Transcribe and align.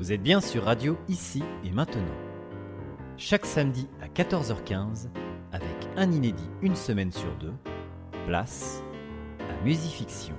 Vous 0.00 0.12
êtes 0.12 0.22
bien 0.22 0.40
sur 0.40 0.64
Radio 0.64 0.96
Ici 1.10 1.42
et 1.62 1.70
Maintenant. 1.72 2.00
Chaque 3.18 3.44
samedi 3.44 3.86
à 4.00 4.08
14h15, 4.08 5.10
avec 5.52 5.76
un 5.94 6.10
inédit 6.10 6.48
une 6.62 6.74
semaine 6.74 7.12
sur 7.12 7.30
deux, 7.36 7.52
place 8.26 8.82
à 9.40 9.62
Musifiction. 9.62 10.34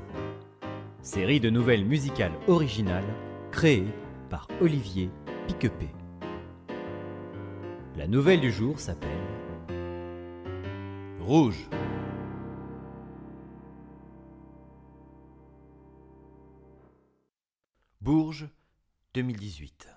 Série 1.04 1.40
de 1.40 1.52
nouvelles 1.52 1.86
musicales 1.86 2.34
originales 2.48 3.06
créées 3.52 3.94
par 4.32 4.48
Olivier 4.62 5.12
Piquepé. 5.46 5.90
La 7.98 8.08
nouvelle 8.08 8.42
du 8.42 8.52
jour 8.52 8.80
s'appelle 8.80 9.12
Rouge. 11.20 11.70
Bourges, 18.02 18.50
2018. 19.14 19.88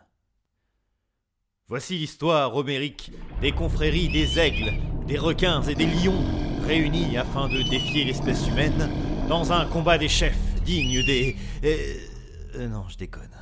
Voici 1.68 1.98
l'histoire 1.98 2.54
homérique 2.56 3.12
des 3.40 3.52
confréries 3.52 4.08
des 4.08 4.38
aigles, 4.38 4.72
des 5.06 5.18
requins 5.18 5.62
et 5.62 5.74
des 5.74 5.86
lions, 5.86 6.22
réunis 6.62 7.16
afin 7.16 7.48
de 7.48 7.62
défier 7.62 8.04
l'espèce 8.04 8.48
humaine 8.48 8.90
dans 9.28 9.52
un 9.52 9.66
combat 9.66 9.98
des 9.98 10.08
chefs 10.08 10.54
digne 10.64 11.04
des... 11.04 11.36
Euh, 11.64 11.96
euh, 12.56 12.68
non, 12.68 12.84
je 12.88 12.96
déconne. 12.96 13.36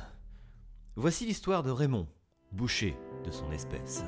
Voici 0.95 1.25
l'histoire 1.25 1.63
de 1.63 1.71
Raymond, 1.71 2.07
boucher 2.51 2.95
de 3.25 3.31
son 3.31 3.51
espèce. 3.51 4.03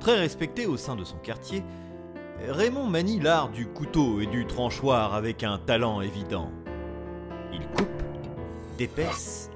Très 0.00 0.18
respecté 0.18 0.66
au 0.66 0.76
sein 0.76 0.96
de 0.96 1.04
son 1.04 1.16
quartier, 1.18 1.64
Raymond 2.46 2.86
manie 2.86 3.18
l'art 3.18 3.48
du 3.48 3.66
couteau 3.66 4.20
et 4.20 4.26
du 4.26 4.46
tranchoir 4.46 5.14
avec 5.14 5.42
un 5.42 5.58
talent 5.58 6.00
évident. 6.00 6.52
Il 7.52 7.66
coupe, 7.68 8.02
d'épaisse, 8.76 9.47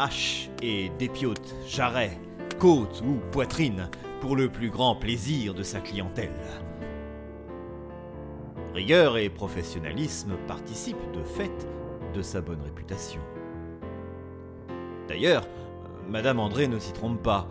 hache 0.00 0.48
et 0.62 0.90
dépiote, 0.98 1.54
jarret, 1.66 2.18
côte 2.58 3.02
ou 3.06 3.20
poitrine 3.30 3.90
pour 4.20 4.34
le 4.34 4.48
plus 4.48 4.70
grand 4.70 4.96
plaisir 4.96 5.52
de 5.52 5.62
sa 5.62 5.80
clientèle. 5.80 6.32
Rigueur 8.74 9.18
et 9.18 9.28
professionnalisme 9.28 10.36
participent 10.48 11.12
de 11.12 11.22
fait 11.22 11.66
de 12.14 12.22
sa 12.22 12.40
bonne 12.40 12.62
réputation. 12.62 13.20
D'ailleurs, 15.06 15.46
Madame 16.08 16.40
André 16.40 16.66
ne 16.66 16.78
s'y 16.78 16.92
trompe 16.92 17.22
pas, 17.22 17.48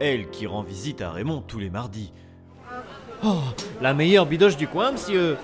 elle 0.00 0.30
qui 0.30 0.46
rend 0.46 0.62
visite 0.62 1.00
à 1.00 1.12
Raymond 1.12 1.42
tous 1.42 1.60
les 1.60 1.70
mardis. 1.70 2.12
Oh, 3.24 3.42
la 3.80 3.94
meilleure 3.94 4.26
bidoche 4.26 4.56
du 4.56 4.66
coin, 4.66 4.92
monsieur 4.92 5.36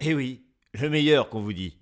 Eh 0.00 0.14
oui, 0.14 0.42
le 0.74 0.90
meilleur 0.90 1.28
qu'on 1.28 1.40
vous 1.40 1.52
dit. 1.52 1.78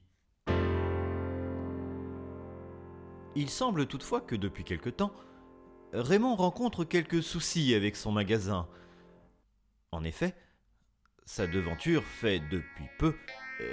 Il 3.37 3.49
semble 3.49 3.87
toutefois 3.87 4.21
que 4.21 4.35
depuis 4.35 4.65
quelque 4.65 4.91
temps, 4.91 5.13
Raymond 5.93 6.37
rencontre 6.37 6.85
quelques 6.85 7.23
soucis 7.23 7.75
avec 7.75 7.97
son 7.97 8.13
magasin. 8.13 8.69
En 9.93 10.05
effet, 10.05 10.35
sa 11.25 11.47
devanture 11.47 12.05
fait 12.05 12.41
depuis 12.51 12.89
peu 12.99 13.15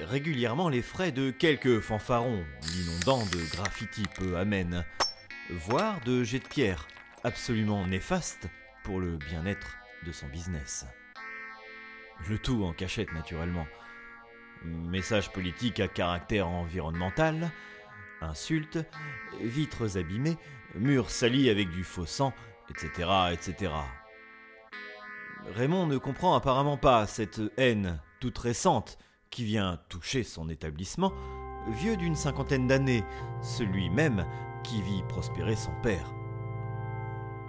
régulièrement 0.04 0.70
les 0.70 0.82
frais 0.82 1.12
de 1.12 1.32
quelques 1.32 1.80
fanfarons, 1.80 2.44
l'inondant 2.76 3.26
de 3.26 3.52
graffitis 3.52 4.08
peu 4.16 4.38
amènes, 4.38 4.86
voire 5.50 6.00
de 6.02 6.24
jets 6.24 6.40
de 6.40 6.48
pierre 6.48 6.88
absolument 7.24 7.86
néfastes 7.88 8.48
pour 8.84 9.00
le 9.00 9.18
bien-être 9.18 9.78
de 10.06 10.12
son 10.12 10.28
business. 10.28 10.86
Le 12.30 12.38
tout 12.38 12.64
en 12.64 12.74
cachette 12.74 13.12
naturellement. 13.14 13.68
Message 14.64 15.32
politique 15.32 15.80
à 15.80 15.88
caractère 15.88 16.48
environnemental, 16.48 17.52
insultes, 18.22 18.80
vitres 19.42 19.98
abîmées, 19.98 20.38
murs 20.76 21.10
salis 21.10 21.50
avec 21.50 21.70
du 21.70 21.84
faux 21.84 22.06
sang, 22.06 22.34
etc., 22.70 23.10
etc. 23.32 23.72
Raymond 25.56 25.88
ne 25.88 25.98
comprend 25.98 26.36
apparemment 26.36 26.78
pas 26.78 27.08
cette 27.08 27.42
haine 27.58 28.02
toute 28.20 28.38
récente 28.38 28.98
qui 29.30 29.44
vient 29.44 29.80
toucher 29.90 30.24
son 30.24 30.50
établissement, 30.50 31.14
vieux 31.70 31.98
d'une 31.98 32.16
cinquantaine 32.16 32.68
d'années, 32.68 33.04
celui 33.42 33.90
même 33.90 34.26
qui 34.64 34.82
vit 34.82 35.04
prospérer 35.08 35.56
son 35.56 35.74
père, 35.82 36.14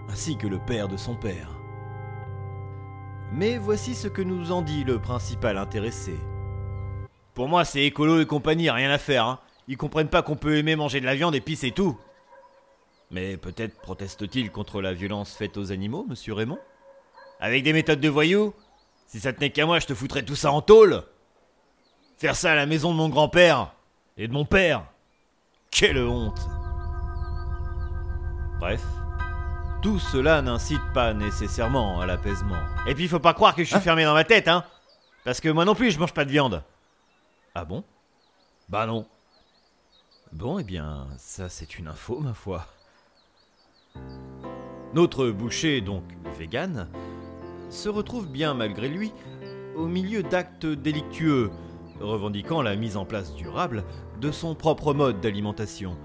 ainsi 0.08 0.36
que 0.36 0.46
le 0.46 0.58
père 0.58 0.88
de 0.88 0.96
son 0.96 1.16
père. 1.16 1.58
Mais 3.32 3.58
voici 3.58 3.94
ce 3.94 4.08
que 4.08 4.22
nous 4.22 4.52
en 4.52 4.62
dit 4.62 4.84
le 4.84 4.98
principal 5.00 5.58
intéressé. 5.58 6.18
Pour 7.34 7.48
moi, 7.48 7.64
c'est 7.64 7.84
écolo 7.84 8.20
et 8.20 8.26
compagnie, 8.26 8.70
rien 8.70 8.90
à 8.90 8.98
faire. 8.98 9.26
Hein. 9.26 9.38
Ils 9.68 9.76
comprennent 9.76 10.08
pas 10.08 10.22
qu'on 10.22 10.36
peut 10.36 10.56
aimer 10.56 10.76
manger 10.76 11.00
de 11.00 11.06
la 11.06 11.14
viande 11.14 11.34
et 11.34 11.42
puis 11.42 11.54
c'est 11.54 11.70
tout. 11.70 11.98
Mais 13.10 13.36
peut-être 13.36 13.78
proteste-t-il 13.80 14.50
contre 14.50 14.80
la 14.80 14.94
violence 14.94 15.34
faite 15.34 15.56
aux 15.58 15.72
animaux, 15.72 16.06
monsieur 16.08 16.32
Raymond? 16.32 16.58
Avec 17.38 17.62
des 17.62 17.74
méthodes 17.74 18.00
de 18.00 18.08
voyous? 18.08 18.54
Si 19.06 19.20
ça 19.20 19.32
tenait 19.32 19.50
qu'à 19.50 19.66
moi, 19.66 19.78
je 19.78 19.86
te 19.86 19.94
foutrais 19.94 20.22
tout 20.22 20.36
ça 20.36 20.52
en 20.52 20.62
tôle 20.62 21.04
Faire 22.16 22.34
ça 22.34 22.52
à 22.52 22.54
la 22.54 22.66
maison 22.66 22.92
de 22.92 22.96
mon 22.96 23.08
grand-père 23.08 23.72
et 24.16 24.26
de 24.26 24.32
mon 24.32 24.44
père 24.44 24.84
Quelle 25.70 25.98
honte 25.98 26.40
Bref, 28.58 28.82
tout 29.82 29.98
cela 29.98 30.42
n'incite 30.42 30.82
pas 30.92 31.14
nécessairement 31.14 32.00
à 32.00 32.06
l'apaisement. 32.06 32.58
Et 32.86 32.94
puis 32.94 33.04
il 33.04 33.08
faut 33.08 33.20
pas 33.20 33.34
croire 33.34 33.54
que 33.54 33.62
je 33.62 33.68
suis 33.68 33.76
ah. 33.76 33.80
fermé 33.80 34.04
dans 34.04 34.14
ma 34.14 34.24
tête, 34.24 34.48
hein 34.48 34.64
Parce 35.24 35.40
que 35.40 35.48
moi 35.48 35.64
non 35.64 35.74
plus 35.74 35.92
je 35.92 35.98
mange 35.98 36.12
pas 36.12 36.24
de 36.24 36.30
viande. 36.30 36.64
Ah 37.54 37.64
bon? 37.64 37.84
Bah 38.68 38.86
non. 38.86 39.06
Bon, 40.32 40.58
eh 40.58 40.64
bien, 40.64 41.08
ça 41.16 41.48
c'est 41.48 41.78
une 41.78 41.88
info, 41.88 42.20
ma 42.20 42.34
foi. 42.34 42.66
Notre 44.94 45.30
boucher, 45.30 45.80
donc 45.80 46.04
vegan, 46.38 46.88
se 47.70 47.88
retrouve 47.88 48.28
bien 48.28 48.54
malgré 48.54 48.88
lui 48.88 49.12
au 49.74 49.86
milieu 49.86 50.22
d'actes 50.22 50.66
délictueux, 50.66 51.50
revendiquant 52.00 52.62
la 52.62 52.76
mise 52.76 52.96
en 52.96 53.04
place 53.04 53.34
durable 53.34 53.84
de 54.20 54.30
son 54.30 54.54
propre 54.54 54.92
mode 54.92 55.20
d'alimentation. 55.20 55.96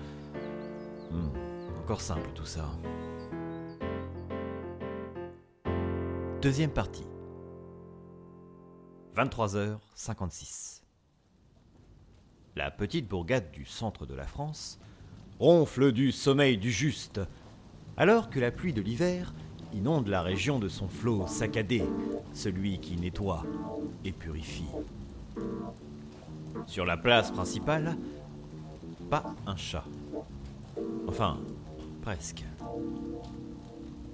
Hmm, 1.12 1.29
encore 1.83 2.01
simple 2.01 2.29
tout 2.33 2.45
ça. 2.45 2.69
Deuxième 6.41 6.72
partie. 6.72 7.07
23h56. 9.16 10.82
La 12.55 12.69
petite 12.69 13.07
bourgade 13.07 13.51
du 13.51 13.65
centre 13.65 14.05
de 14.05 14.13
la 14.13 14.27
France 14.27 14.79
ronfle 15.39 15.91
du 15.91 16.11
sommeil 16.11 16.57
du 16.59 16.71
juste, 16.71 17.19
alors 17.97 18.29
que 18.29 18.39
la 18.39 18.51
pluie 18.51 18.73
de 18.73 18.81
l'hiver 18.81 19.33
inonde 19.73 20.07
la 20.07 20.21
région 20.21 20.59
de 20.59 20.67
son 20.67 20.87
flot 20.87 21.25
saccadé, 21.25 21.83
celui 22.31 22.77
qui 22.77 22.95
nettoie 22.95 23.43
et 24.05 24.11
purifie. 24.11 24.69
Sur 26.67 26.85
la 26.85 26.95
place 26.95 27.31
principale, 27.31 27.97
pas 29.09 29.33
un 29.47 29.55
chat. 29.55 29.85
Enfin, 31.07 31.39
presque. 32.03 32.45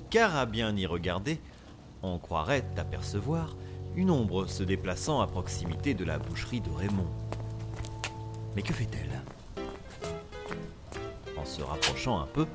Car 0.09 0.37
à 0.37 0.45
bien 0.45 0.73
y 0.77 0.85
regarder, 0.85 1.41
on 2.03 2.17
croirait 2.19 2.65
apercevoir 2.77 3.57
une 3.97 4.09
ombre 4.09 4.45
se 4.45 4.63
déplaçant 4.63 5.19
à 5.19 5.27
proximité 5.27 5.93
de 5.93 6.05
la 6.05 6.19
boucherie 6.19 6.61
de 6.61 6.69
Raymond. 6.69 7.28
Mais 8.55 8.61
que 8.61 8.73
fait-elle? 8.73 9.21
En 11.37 11.45
se 11.45 11.61
rapprochant 11.61 12.19
un 12.19 12.27
peu, 12.27 12.45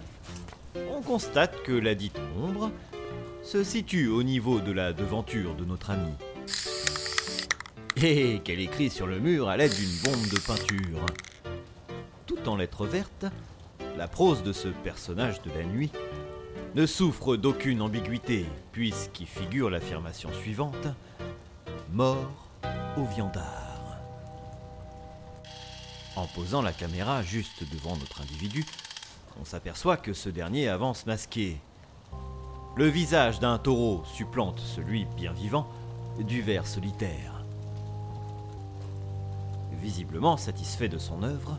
on 0.90 1.00
constate 1.02 1.62
que 1.62 1.72
la 1.72 1.94
dite 1.94 2.18
ombre 2.38 2.70
se 3.42 3.62
situe 3.62 4.08
au 4.08 4.22
niveau 4.22 4.60
de 4.60 4.72
la 4.72 4.92
devanture 4.92 5.54
de 5.54 5.64
notre 5.64 5.90
ami. 5.90 6.12
Et 7.96 8.40
qu'elle 8.40 8.60
écrit 8.60 8.90
sur 8.90 9.06
le 9.06 9.18
mur 9.18 9.48
à 9.48 9.56
l'aide 9.56 9.74
d'une 9.74 10.12
bombe 10.12 10.28
de 10.28 10.38
peinture. 10.38 11.06
Tout 12.26 12.48
en 12.48 12.56
lettres 12.56 12.86
vertes, 12.86 13.26
la 13.96 14.08
prose 14.08 14.42
de 14.42 14.52
ce 14.52 14.68
personnage 14.68 15.40
de 15.42 15.50
la 15.50 15.64
nuit 15.64 15.92
ne 16.74 16.86
souffre 16.86 17.36
d'aucune 17.36 17.82
ambiguïté, 17.82 18.46
puisqu'il 18.72 19.26
figure 19.26 19.70
l'affirmation 19.70 20.30
suivante 20.32 20.88
Mort 21.92 22.48
au 22.96 23.04
viandard. 23.04 23.63
En 26.16 26.26
posant 26.26 26.62
la 26.62 26.72
caméra 26.72 27.22
juste 27.22 27.64
devant 27.72 27.96
notre 27.96 28.20
individu, 28.20 28.64
on 29.40 29.44
s'aperçoit 29.44 29.96
que 29.96 30.12
ce 30.12 30.28
dernier 30.28 30.68
avance 30.68 31.06
masqué. 31.06 31.58
Le 32.76 32.86
visage 32.86 33.40
d'un 33.40 33.58
taureau 33.58 34.04
supplante 34.14 34.60
celui 34.60 35.06
bien 35.16 35.32
vivant 35.32 35.68
du 36.18 36.40
ver 36.40 36.66
solitaire. 36.66 37.44
Visiblement 39.82 40.36
satisfait 40.36 40.88
de 40.88 40.98
son 40.98 41.24
œuvre, 41.24 41.58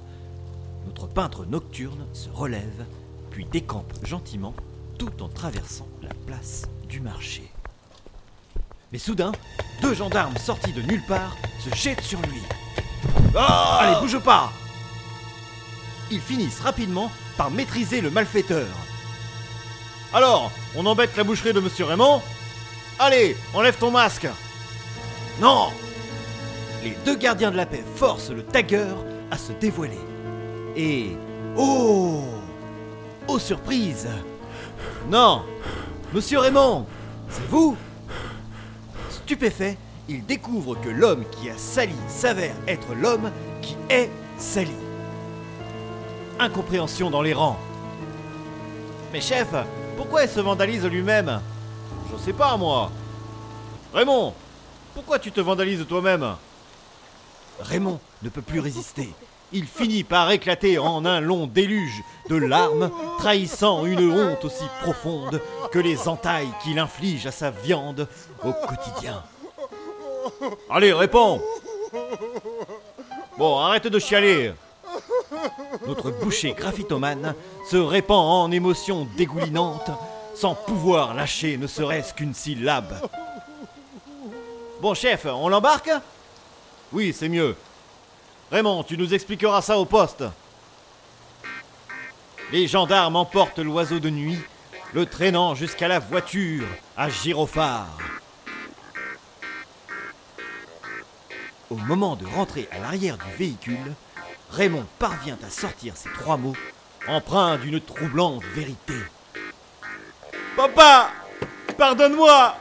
notre 0.86 1.08
peintre 1.08 1.46
nocturne 1.46 2.06
se 2.14 2.30
relève, 2.30 2.86
puis 3.32 3.46
décampe 3.46 3.94
gentiment 4.06 4.54
tout 4.98 5.22
en 5.22 5.28
traversant 5.28 5.88
la 6.02 6.14
place 6.26 6.64
du 6.88 7.02
marché. 7.02 7.52
Mais 8.92 9.00
soudain, 9.00 9.34
deux 9.82 9.94
gendarmes 9.94 10.38
sortis 10.38 10.74
de 10.74 10.82
nulle 10.82 11.06
part 11.06 11.36
se 11.60 11.74
jettent 11.76 12.02
sur 12.02 12.22
lui. 12.22 12.42
Ah 13.36 13.80
Allez, 13.82 14.00
bouge 14.00 14.20
pas. 14.20 14.52
Ils 16.12 16.22
finissent 16.22 16.60
rapidement 16.62 17.12
par 17.38 17.52
maîtriser 17.52 18.02
le 18.02 18.10
malfaiteur. 18.10 18.68
Alors, 20.14 20.52
on 20.76 20.86
embête 20.86 21.18
la 21.18 21.24
boucherie 21.24 21.54
de 21.54 21.60
Monsieur 21.60 21.86
Raymond. 21.86 22.22
Allez, 23.00 23.36
enlève 23.54 23.78
ton 23.78 23.92
masque. 23.92 24.28
Non. 25.42 25.68
Les 26.84 26.96
deux 27.04 27.16
gardiens 27.16 27.52
de 27.52 27.58
la 27.58 27.66
paix 27.66 27.84
forcent 27.96 28.30
le 28.30 28.44
tagger 28.44 28.94
à 29.32 29.38
se 29.38 29.52
dévoiler. 29.54 30.00
Et... 30.78 31.18
Oh 31.58 32.24
Oh 33.28 33.40
surprise. 33.40 34.08
Non. 35.10 35.44
Monsieur 36.14 36.40
Raymond 36.40 36.86
C'est 37.30 37.46
vous. 37.50 37.76
Stupéfait, 39.10 39.78
il 40.08 40.26
découvre 40.26 40.76
que 40.76 40.90
l'homme 40.90 41.24
qui 41.32 41.50
a 41.50 41.58
sali 41.58 41.96
s'avère 42.08 42.56
être 42.68 42.94
l'homme 42.94 43.32
qui 43.62 43.76
est 43.90 44.10
sali. 44.38 44.72
Incompréhension 46.40 47.10
dans 47.10 47.22
les 47.22 47.34
rangs. 47.34 47.58
Mais 49.14 49.22
chef, 49.22 49.48
pourquoi 49.98 50.24
il 50.24 50.30
se 50.30 50.40
vandalise 50.40 50.86
lui-même? 50.86 51.42
Je 52.12 52.18
sais 52.24 52.34
pas 52.34 52.58
moi. 52.58 52.92
Raymond, 53.94 54.34
pourquoi 54.94 55.20
tu 55.20 55.32
te 55.32 55.42
vandalises 55.42 55.86
toi-même? 55.88 56.36
Raymond 57.62 58.00
ne 58.22 58.30
peut 58.30 58.42
plus 58.42 58.60
résister. 58.60 59.10
Il 59.54 59.66
finit 59.66 60.04
par 60.04 60.32
éclater 60.32 60.78
en 60.78 61.06
un 61.06 61.22
long 61.22 61.48
déluge 61.48 62.04
de 62.30 62.36
larmes, 62.36 62.92
trahissant 63.18 63.86
une 63.86 64.12
honte 64.12 64.44
aussi 64.44 64.66
profonde 64.82 65.42
que 65.72 65.80
les 65.80 66.08
entailles 66.10 66.52
qu'il 66.64 66.80
inflige 66.80 67.26
à 67.26 67.32
sa 67.32 67.52
viande 67.52 68.08
au 68.44 68.52
quotidien. 68.52 69.24
Allez, 70.70 70.94
réponds 70.94 71.42
Bon, 73.38 73.60
arrête 73.60 73.88
de 73.88 74.00
chialer 74.00 74.54
Notre 75.88 76.12
boucher 76.12 76.54
graphitomane 76.54 77.36
se 77.70 77.78
répand 77.78 78.18
en 78.18 78.52
émotions 78.52 79.08
dégoulinantes, 79.18 79.92
sans 80.34 80.56
pouvoir 80.56 81.14
lâcher 81.14 81.58
ne 81.58 81.68
serait-ce 81.68 82.14
qu'une 82.14 82.34
syllabe. 82.34 82.94
Bon, 84.82 84.94
chef, 84.94 85.26
on 85.26 85.50
l'embarque? 85.50 85.92
Oui, 86.94 87.14
c'est 87.18 87.30
mieux. 87.30 87.56
Raymond, 88.52 88.84
tu 88.84 88.98
nous 88.98 89.14
expliqueras 89.14 89.62
ça 89.62 89.78
au 89.78 89.86
poste. 89.86 90.24
Les 92.52 92.68
gendarmes 92.68 93.16
emportent 93.16 93.60
l'oiseau 93.60 94.00
de 94.00 94.10
nuit, 94.10 94.40
le 94.94 95.06
traînant 95.06 95.56
jusqu'à 95.56 95.88
la 95.88 96.00
voiture 96.00 96.66
à 96.96 97.10
gyrophare. 97.10 97.98
Au 101.72 101.76
moment 101.76 102.16
de 102.16 102.26
rentrer 102.28 102.68
à 102.72 102.80
l'arrière 102.80 103.18
du 103.18 103.38
véhicule, 103.38 103.94
Raymond 104.52 104.86
parvient 105.00 105.38
à 105.44 105.50
sortir 105.50 105.98
ces 105.98 106.10
trois 106.10 106.38
mots, 106.38 106.56
empreints 107.08 107.58
d'une 107.58 107.82
troublante 107.82 108.44
vérité. 108.54 108.94
Papa 110.56 111.10
Pardonne-moi 111.76 112.56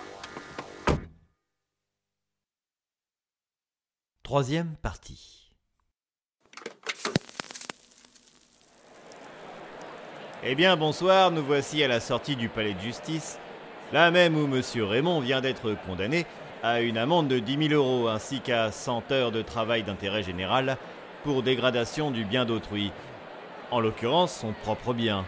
Troisième 4.22 4.74
partie. 4.76 5.52
Eh 10.42 10.54
bien, 10.54 10.76
bonsoir, 10.76 11.30
nous 11.30 11.44
voici 11.44 11.84
à 11.84 11.88
la 11.88 12.00
sortie 12.00 12.36
du 12.36 12.48
palais 12.48 12.72
de 12.72 12.80
justice, 12.80 13.38
là 13.92 14.10
même 14.10 14.36
où 14.36 14.46
Monsieur 14.46 14.84
Raymond 14.84 15.20
vient 15.20 15.42
d'être 15.42 15.74
condamné 15.86 16.26
à 16.64 16.80
une 16.80 16.96
amende 16.96 17.28
de 17.28 17.40
10 17.40 17.68
000 17.68 17.74
euros 17.74 18.08
ainsi 18.08 18.40
qu'à 18.40 18.72
100 18.72 19.12
heures 19.12 19.30
de 19.30 19.42
travail 19.42 19.82
d'intérêt 19.82 20.22
général 20.22 20.78
pour 21.22 21.42
dégradation 21.42 22.10
du 22.10 22.24
bien 22.24 22.46
d'autrui, 22.46 22.90
en 23.70 23.80
l'occurrence 23.80 24.34
son 24.34 24.54
propre 24.62 24.94
bien. 24.94 25.26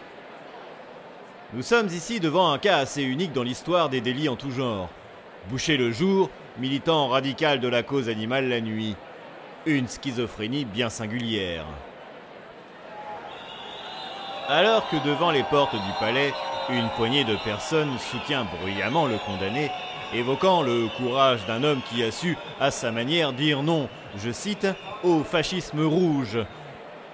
Nous 1.52 1.60
sommes 1.60 1.88
ici 1.88 2.20
devant 2.20 2.50
un 2.50 2.58
cas 2.58 2.78
assez 2.78 3.02
unique 3.02 3.34
dans 3.34 3.42
l'histoire 3.42 3.90
des 3.90 4.00
délits 4.00 4.30
en 4.30 4.36
tout 4.36 4.50
genre. 4.50 4.88
Boucher 5.50 5.76
le 5.76 5.92
jour, 5.92 6.30
militant 6.58 7.08
radical 7.08 7.60
de 7.60 7.68
la 7.68 7.82
cause 7.82 8.08
animale 8.08 8.48
la 8.48 8.62
nuit. 8.62 8.96
Une 9.66 9.88
schizophrénie 9.88 10.64
bien 10.64 10.88
singulière. 10.88 11.66
Alors 14.48 14.88
que 14.88 14.96
devant 15.04 15.32
les 15.32 15.42
portes 15.42 15.74
du 15.74 15.92
palais, 16.00 16.32
une 16.70 16.88
poignée 16.96 17.24
de 17.24 17.36
personnes 17.44 17.98
soutient 17.98 18.46
bruyamment 18.58 19.06
le 19.06 19.18
condamné 19.18 19.70
évoquant 20.14 20.62
le 20.62 20.88
courage 20.96 21.46
d'un 21.46 21.64
homme 21.64 21.80
qui 21.90 22.02
a 22.02 22.10
su, 22.10 22.36
à 22.60 22.70
sa 22.70 22.90
manière, 22.90 23.32
dire 23.32 23.62
non, 23.62 23.88
je 24.16 24.30
cite, 24.30 24.66
au 25.02 25.22
fascisme 25.24 25.84
rouge. 25.84 26.38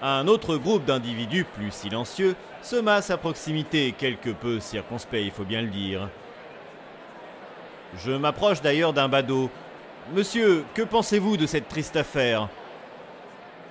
Un 0.03 0.27
autre 0.27 0.57
groupe 0.57 0.85
d'individus 0.85 1.45
plus 1.45 1.71
silencieux 1.71 2.35
se 2.63 2.77
masse 2.77 3.11
à 3.11 3.17
proximité, 3.17 3.95
quelque 3.97 4.31
peu 4.31 4.61
circonspect, 4.61 5.25
il 5.25 5.31
faut 5.31 5.45
bien 5.45 5.63
le 5.63 5.69
dire. 5.69 6.09
Je 8.05 8.13
m'approche 8.13 8.63
d'ailleurs 8.63 8.93
d'un 8.93 9.09
badaud. 9.09 9.51
Monsieur, 10.15 10.65
que 10.75 10.83
pensez-vous 10.83 11.37
de 11.37 11.47
cette 11.47 11.69
triste 11.69 11.97
affaire? 11.97 12.49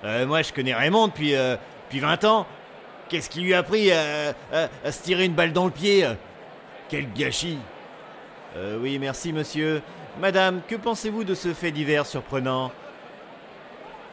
Euh, 0.04 0.26
Moi, 0.26 0.42
je 0.42 0.54
connais 0.54 0.74
Raymond 0.74 1.08
depuis, 1.08 1.36
euh, 1.36 1.56
depuis 1.86 2.00
20 2.00 2.24
ans. 2.26 2.46
Qu'est-ce 3.10 3.30
qui 3.30 3.42
lui 3.42 3.54
a 3.54 3.62
pris 3.62 3.92
à 3.92 4.34
se 4.90 5.04
tirer 5.04 5.26
une 5.26 5.34
balle 5.34 5.52
dans 5.52 5.66
le 5.66 5.72
pied? 5.72 6.08
Quel 6.88 7.12
gâchis 7.12 7.58
euh, 8.56 8.78
oui, 8.82 9.00
merci, 9.00 9.34
monsieur. 9.34 9.82
Madame, 10.20 10.62
que 10.68 10.76
pensez-vous 10.76 11.24
de 11.24 11.34
ce 11.34 11.54
fait 11.54 11.72
divers 11.72 12.06
surprenant 12.06 12.72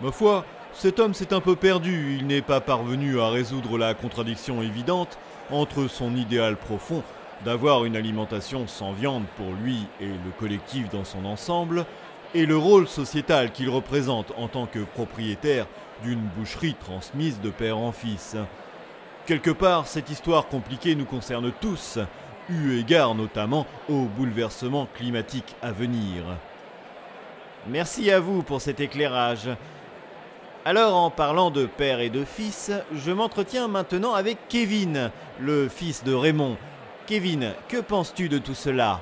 Ma 0.00 0.12
foi, 0.12 0.44
cet 0.72 1.00
homme 1.00 1.14
s'est 1.14 1.32
un 1.32 1.40
peu 1.40 1.56
perdu. 1.56 2.16
Il 2.18 2.26
n'est 2.26 2.42
pas 2.42 2.60
parvenu 2.60 3.20
à 3.20 3.30
résoudre 3.30 3.78
la 3.78 3.94
contradiction 3.94 4.62
évidente 4.62 5.18
entre 5.50 5.88
son 5.88 6.14
idéal 6.14 6.56
profond 6.56 7.02
d'avoir 7.44 7.84
une 7.84 7.96
alimentation 7.96 8.66
sans 8.66 8.92
viande 8.92 9.24
pour 9.36 9.52
lui 9.62 9.86
et 10.00 10.06
le 10.06 10.32
collectif 10.38 10.88
dans 10.90 11.04
son 11.04 11.24
ensemble, 11.24 11.86
et 12.34 12.46
le 12.46 12.56
rôle 12.56 12.88
sociétal 12.88 13.52
qu'il 13.52 13.70
représente 13.70 14.32
en 14.36 14.48
tant 14.48 14.66
que 14.66 14.80
propriétaire 14.80 15.66
d'une 16.02 16.20
boucherie 16.36 16.74
transmise 16.74 17.40
de 17.40 17.50
père 17.50 17.78
en 17.78 17.92
fils. 17.92 18.36
Quelque 19.26 19.50
part, 19.50 19.86
cette 19.86 20.10
histoire 20.10 20.48
compliquée 20.48 20.94
nous 20.94 21.04
concerne 21.04 21.52
tous, 21.60 21.98
eu 22.48 22.78
égard 22.78 23.14
notamment 23.14 23.66
au 23.88 24.04
bouleversement 24.04 24.88
climatique 24.94 25.56
à 25.62 25.72
venir. 25.72 26.24
Merci 27.66 28.10
à 28.10 28.20
vous 28.20 28.42
pour 28.42 28.60
cet 28.60 28.80
éclairage. 28.80 29.48
Alors 30.64 30.96
en 30.96 31.10
parlant 31.10 31.50
de 31.50 31.66
père 31.66 32.00
et 32.00 32.10
de 32.10 32.24
fils, 32.24 32.70
je 32.94 33.10
m'entretiens 33.12 33.68
maintenant 33.68 34.14
avec 34.14 34.38
Kevin, 34.48 35.10
le 35.40 35.68
fils 35.68 36.04
de 36.04 36.12
Raymond. 36.12 36.56
Kevin, 37.06 37.54
que 37.68 37.78
penses-tu 37.78 38.28
de 38.28 38.38
tout 38.38 38.54
cela? 38.54 39.00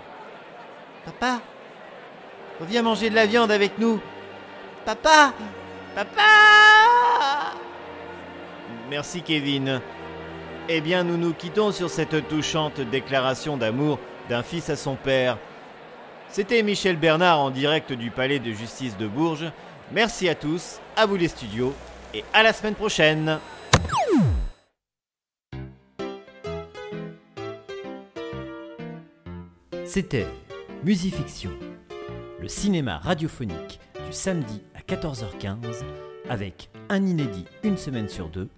Papa 1.05 1.41
Reviens 2.61 2.83
manger 2.83 3.11
de 3.11 3.15
la 3.15 3.27
viande 3.27 3.51
avec 3.51 3.79
nous. 3.79 4.01
Papa 4.85 5.33
Papa 5.95 6.23
Merci 8.89 9.23
Kevin. 9.23 9.81
Eh 10.69 10.81
bien, 10.81 11.05
nous 11.05 11.17
nous 11.17 11.33
quittons 11.33 11.71
sur 11.71 11.89
cette 11.89 12.27
touchante 12.27 12.81
déclaration 12.81 13.57
d'amour 13.57 14.01
d'un 14.29 14.43
fils 14.43 14.69
à 14.69 14.75
son 14.75 14.97
père. 14.97 15.39
C'était 16.29 16.65
Michel 16.65 16.97
Bernard 16.97 17.39
en 17.39 17.51
direct 17.51 17.93
du 17.93 18.11
Palais 18.11 18.41
de 18.41 18.51
justice 18.51 18.97
de 18.97 19.07
Bourges. 19.07 19.53
Merci 19.93 20.29
à 20.29 20.35
tous, 20.35 20.81
à 20.97 21.07
vous 21.07 21.15
les 21.15 21.29
studios, 21.29 21.73
et 22.13 22.25
à 22.33 22.43
la 22.43 22.53
semaine 22.53 22.75
prochaine. 22.75 23.39
C'était 29.85 30.27
Musifiction, 30.83 31.53
le 32.41 32.49
cinéma 32.49 32.99
radiophonique 32.99 33.79
du 34.05 34.13
samedi 34.13 34.63
à 34.75 34.81
14h15 34.81 35.85
avec 36.29 36.71
un 36.89 37.07
inédit 37.07 37.45
une 37.63 37.77
semaine 37.77 38.09
sur 38.09 38.29
deux 38.29 38.49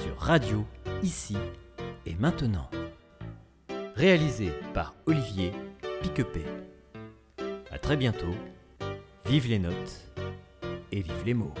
sur 0.00 0.16
Radio 0.18 0.64
ici 1.02 1.36
et 2.06 2.14
maintenant. 2.14 2.68
Réalisé 3.94 4.52
par 4.74 4.94
Olivier 5.06 5.52
Piquepé. 6.02 6.44
A 7.70 7.78
très 7.78 7.96
bientôt. 7.96 8.34
Vive 9.26 9.48
les 9.48 9.58
notes 9.58 10.10
et 10.92 11.02
vive 11.02 11.24
les 11.26 11.34
mots. 11.34 11.54